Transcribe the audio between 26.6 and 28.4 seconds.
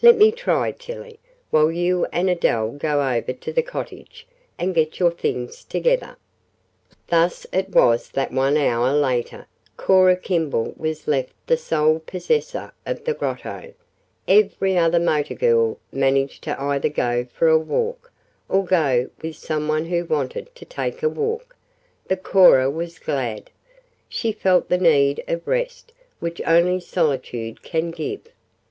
solitude can give.